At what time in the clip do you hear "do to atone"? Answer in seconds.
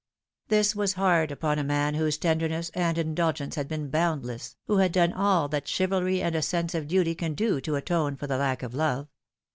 7.35-8.15